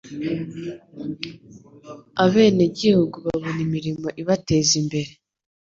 [2.23, 5.11] abenegihugu babona imirimo ibateza imbere